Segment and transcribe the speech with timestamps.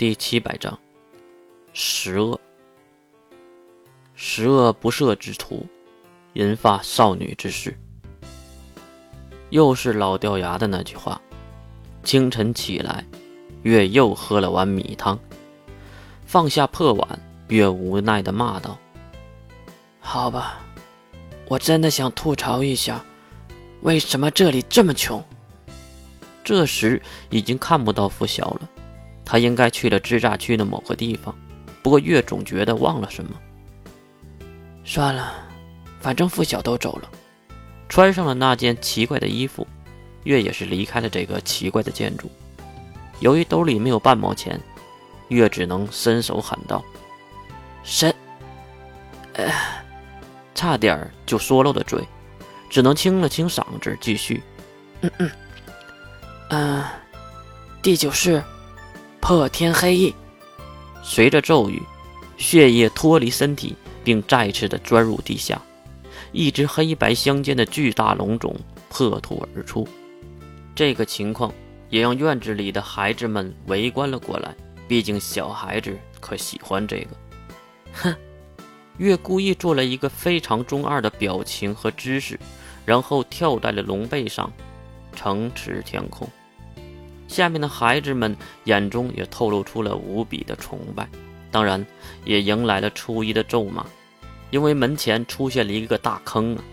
[0.00, 0.78] 第七百章，
[1.74, 2.40] 十恶。
[4.14, 5.66] 十恶不赦之徒，
[6.32, 7.78] 引发少女之事。
[9.50, 11.20] 又是老掉牙的那句话。
[12.02, 13.04] 清晨起来，
[13.62, 15.18] 月又喝了碗米汤，
[16.24, 18.78] 放下破碗，月无奈的骂道
[20.00, 20.62] ：“好吧，
[21.46, 23.04] 我真的想吐槽一下，
[23.82, 25.22] 为什么这里这么穷？”
[26.42, 28.70] 这时已经看不到拂晓了。
[29.30, 31.32] 他应该去了支炸区的某个地方，
[31.84, 33.30] 不过月总觉得忘了什么。
[34.84, 35.32] 算了，
[36.00, 37.08] 反正付晓都走了。
[37.88, 39.64] 穿上了那件奇怪的衣服，
[40.24, 42.28] 月也是离开了这个奇怪的建筑。
[43.20, 44.60] 由于兜里没有半毛钱，
[45.28, 46.84] 月只能伸手喊道
[47.84, 48.12] ：“神！”
[49.34, 49.48] 呃，
[50.56, 52.04] 差点就说漏了嘴，
[52.68, 54.42] 只能清了清嗓子继续
[55.02, 55.30] ：“嗯嗯，
[56.48, 56.84] 嗯，
[57.80, 58.42] 第九式。”
[59.30, 60.12] 破天黑翼，
[61.04, 61.80] 随着咒语，
[62.36, 65.62] 血液脱离身体，并再次的钻入地下。
[66.32, 68.52] 一只黑白相间的巨大龙种
[68.88, 69.86] 破土而出。
[70.74, 71.54] 这个情况
[71.90, 74.52] 也让院子里的孩子们围观了过来。
[74.88, 77.16] 毕竟小孩子可喜欢这个。
[77.92, 78.12] 哼，
[78.96, 82.36] 月故意做了一个非常中二的表情和姿势，
[82.84, 84.52] 然后跳在了龙背上，
[85.14, 86.28] 城池天空。
[87.30, 91.08] 下面的孩子们眼中也透露出了无比的崇拜，
[91.48, 91.86] 当然
[92.24, 93.86] 也迎来了初一的咒骂，
[94.50, 96.64] 因为门前出现了一个大坑啊！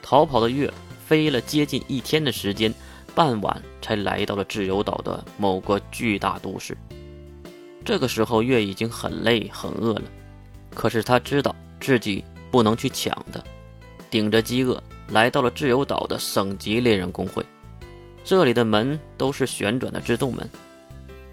[0.00, 0.72] 逃跑的月
[1.04, 2.72] 飞了接近一天的时间，
[3.12, 6.78] 傍晚才来到了自由岛的某个巨大都市。
[7.84, 10.04] 这个时候，月已经很累很饿了，
[10.76, 13.42] 可是他知道自己不能去抢的，
[14.08, 17.44] 顶着饥饿来到了自由岛的省级猎人工会。
[18.28, 20.46] 这里的门都是旋转的自动门。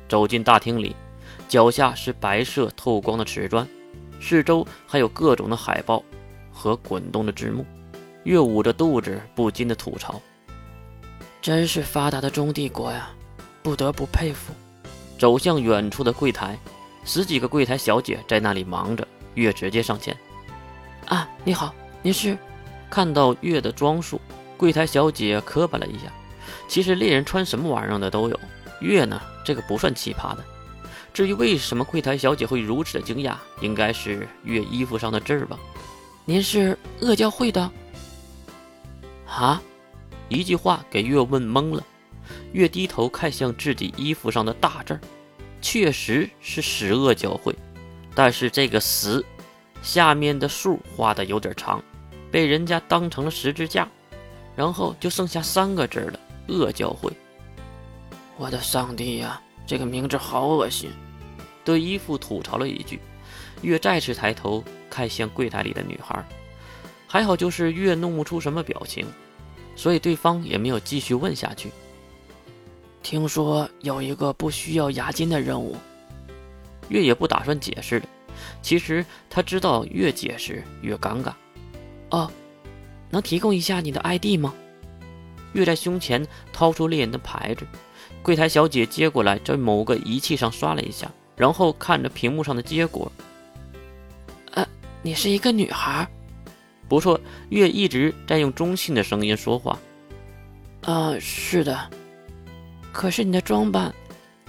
[0.07, 0.95] 走进大厅里，
[1.49, 3.67] 脚下是白色透光的瓷砖，
[4.21, 6.01] 四周还有各种的海报
[6.53, 7.65] 和滚动的字幕。
[8.23, 10.21] 月捂着肚子，不禁的吐槽
[11.43, 13.09] ：“真是发达的中帝国呀，
[13.61, 14.53] 不得不佩服。”
[15.19, 16.57] 走向远处的柜台，
[17.03, 19.05] 十几个柜台小姐在那里忙着。
[19.33, 20.15] 月直接上前
[21.07, 22.37] ：“啊，你好，您是？”
[22.89, 24.21] 看到月的装束，
[24.55, 26.03] 柜台小姐磕巴了一下。
[26.67, 28.39] 其实猎人穿什么玩意儿的都有，
[28.81, 30.43] 月呢这个不算奇葩的。
[31.13, 35.57] 至于为什么柜台小姐会如此的惊讶，应该是月衣服上的字儿吧？
[36.25, 37.71] 您是恶教会的？
[39.27, 39.61] 啊？
[40.27, 41.83] 一句话给月问懵了。
[42.51, 44.99] 月低头看向自己衣服上的大字儿，
[45.61, 47.55] 确实是十恶教会，
[48.15, 49.23] 但是这个十
[49.81, 51.83] 下面的数画的有点长，
[52.31, 53.87] 被人家当成了十字架，
[54.55, 56.19] 然后就剩下三个字了。
[56.47, 57.11] 恶教会，
[58.37, 60.89] 我的上帝呀，这个名字好恶心！
[61.63, 62.99] 对衣服吐槽了一句，
[63.61, 66.23] 月再次抬头看向柜台里的女孩，
[67.07, 69.05] 还好就是月弄不出什么表情，
[69.75, 71.71] 所以对方也没有继续问下去。
[73.01, 75.75] 听说有一个不需要押金的任务，
[76.89, 78.05] 月也不打算解释了。
[78.61, 81.33] 其实他知道越解释越尴尬。
[82.11, 82.29] 哦，
[83.09, 84.53] 能提供一下你的 ID 吗？
[85.55, 87.65] 月在胸前掏出猎人的牌子，
[88.21, 93.09] 柜台小姐接过来，在某个仪器上刷了一下，然后看着屏幕上的结果。
[94.51, 94.67] 呃，
[95.01, 96.05] 你是一个女孩，
[96.89, 97.17] 不错。
[97.49, 99.79] 月一直在用中性的声音说话。
[100.81, 101.89] 呃，是的。
[102.91, 103.95] 可是你的装扮，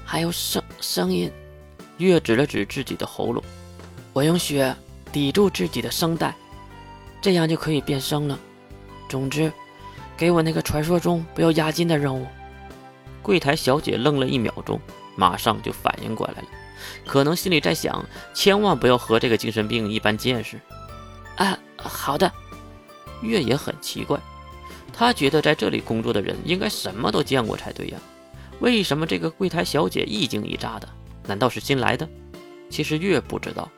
[0.04, 1.30] 还有声声音。
[1.98, 3.40] 月指了指自己的喉咙，
[4.12, 4.74] 我用血
[5.12, 6.34] 抵住自己的声带，
[7.22, 8.36] 这样就可以变声了。
[9.08, 9.52] 总之。
[10.16, 12.26] 给我那个传说中不要押金的任务。
[13.22, 14.80] 柜台小姐愣了一秒钟，
[15.16, 16.48] 马上就反应过来了，
[17.06, 20.60] 可能心里在想：千万不要和这个精神病一般见识。
[21.36, 22.30] 啊，好的。
[23.22, 24.20] 月也很奇怪，
[24.92, 27.98] 他觉得在这里工作的人应该什么都见过才对呀，
[28.60, 30.88] 为什么这个柜台小姐一惊一乍的？
[31.26, 32.08] 难道是新来的？
[32.70, 33.68] 其实月不知道，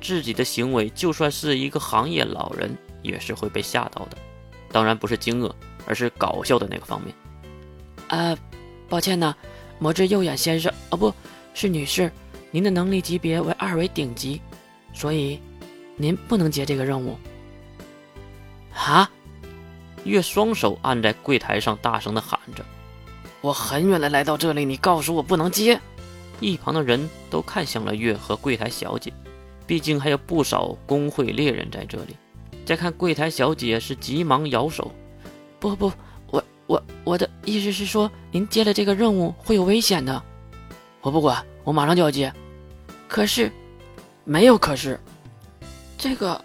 [0.00, 4.18] 自己的行为就算是一个行业老人也是会被吓到的，
[4.70, 5.50] 当然不是惊愕。
[5.88, 7.14] 而是搞笑的那个方面。
[8.08, 8.36] 啊，
[8.88, 9.34] 抱歉呢，
[9.78, 11.12] 魔之右眼先生，哦，不
[11.54, 12.12] 是女士，
[12.50, 14.40] 您的能力级别为二维顶级，
[14.92, 15.40] 所以
[15.96, 17.18] 您不能接这个任务。
[18.74, 19.10] 啊！
[20.04, 22.64] 月双手按在柜台上，大声的喊着
[23.42, 25.80] ：“我很远的来到这里，你告诉我不能接。”
[26.40, 29.12] 一旁的人都看向了月和柜台小姐，
[29.66, 32.16] 毕竟还有不少工会猎人在这里。
[32.64, 34.92] 再看柜台小姐是急忙摇手。
[35.58, 35.92] 不不，
[36.30, 40.22] 我我我的意思是说，您接了这个任务会有危险的。
[41.00, 42.32] 我不管，我马上就要接。
[43.08, 43.50] 可是，
[44.24, 44.98] 没有可是，
[45.96, 46.40] 这个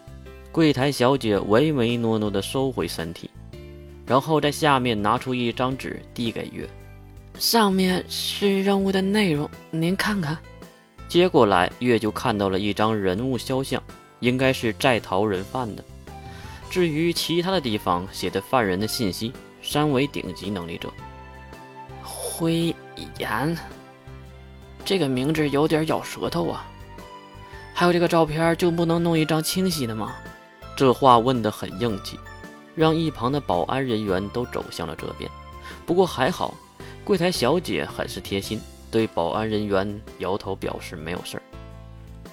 [0.52, 3.30] 柜台小姐唯唯诺诺地收回身体，
[4.06, 6.68] 然后在下面拿出一张纸递给月，
[7.38, 10.38] 上面是任务的内容，您看看。
[11.08, 13.84] 接过来，月就看到了一张人物肖像，
[14.22, 15.84] 应该是在逃人犯的。
[16.74, 19.32] 至于其他的地方写的犯人的信息，
[19.62, 20.92] 三维顶级能力者。
[22.02, 22.76] 灰
[23.20, 23.56] 岩，
[24.84, 26.66] 这个名字有点咬舌头啊。
[27.76, 30.16] 还有这个照片，就不能弄一张清晰的吗？
[30.76, 32.20] 这话问得很硬气，
[32.74, 35.30] 让一旁的保安人员都走向了这边。
[35.86, 36.56] 不过还好，
[37.04, 38.60] 柜台小姐很是贴心。
[38.90, 41.44] 对保安人员摇头表示没有事儿，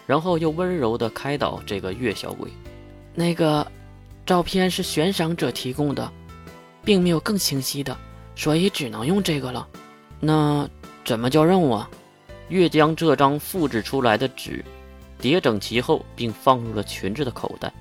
[0.07, 2.51] 然后又温柔地开导这个岳小鬼
[3.15, 3.71] ：“那个
[4.31, 6.09] 照片是悬赏者提供的，
[6.85, 7.99] 并没有更清晰的，
[8.37, 9.67] 所以只能用这个了。
[10.21, 10.71] 那
[11.05, 11.91] 怎么交任务啊？”
[12.49, 14.65] 月将这张复制出来的纸
[15.19, 17.73] 叠整齐后，并放入了裙子的口袋。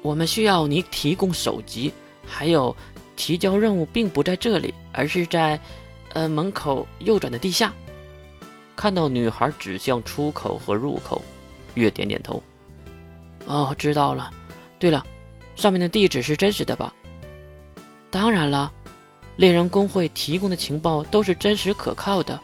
[0.00, 1.92] 我们需要你提供手机，
[2.26, 2.74] 还有
[3.14, 5.60] 提交任务并不在这里，而是在。
[6.14, 7.74] 呃，门口右转的地下，
[8.74, 11.20] 看到女孩指向出口和入口，
[11.74, 12.42] 月点点头。
[13.44, 14.30] 哦，知道了。
[14.78, 15.06] 对了，
[15.54, 16.92] 上面的地址是真实的吧？
[18.10, 18.72] 当然了，
[19.36, 22.38] 猎人工会提供的情报都是真实可靠的。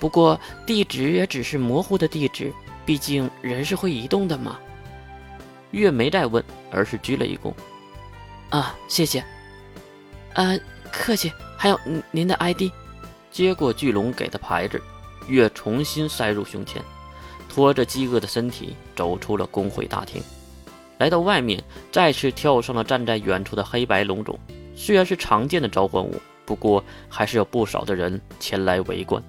[0.00, 2.52] 不过地址也只是模糊的地址，
[2.84, 4.58] 毕竟人是会移动的嘛。
[5.70, 7.52] 月没再问，而是鞠了一躬。
[8.50, 9.24] 啊，谢谢。
[10.34, 10.58] 呃，
[10.92, 11.32] 客气。
[11.56, 11.80] 还有
[12.10, 12.64] 您的 ID，
[13.30, 14.78] 接过巨龙给的牌子，
[15.28, 16.82] 月重新塞入胸前，
[17.48, 20.22] 拖着饥饿的身体走出了工会大厅，
[20.98, 24.38] 来到外面，再次跳上了站在远处的黑白龙种。
[24.74, 26.14] 虽然是常见的召唤物，
[26.44, 29.22] 不过还是有不少的人前来围观。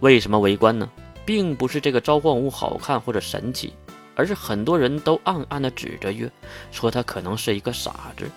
[0.00, 0.88] 为什么围观呢？
[1.24, 3.72] 并不是这个召唤物好看或者神奇，
[4.14, 6.30] 而是很多人都暗暗地指着月，
[6.70, 8.30] 说他可能是一个傻子。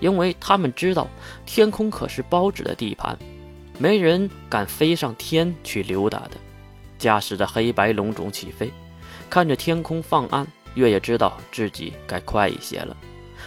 [0.00, 1.06] 因为他们知道
[1.44, 3.18] 天空可是包子的地盘，
[3.78, 6.30] 没人敢飞上天去溜达的。
[6.98, 8.70] 驾驶着黑白龙种起飞，
[9.28, 12.96] 看着天空放暗，月也知道自己该快一些了。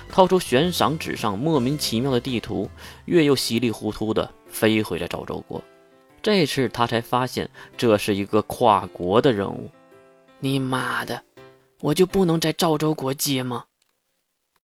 [0.09, 2.69] 掏出悬赏纸上莫名其妙的地图，
[3.05, 5.63] 月又稀里糊涂的飞回了赵州国。
[6.21, 9.69] 这次他才发现这是一个跨国的任务。
[10.39, 11.21] 你妈的，
[11.81, 13.65] 我就不能在赵州国接吗？